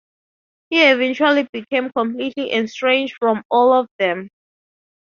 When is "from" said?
3.19-3.43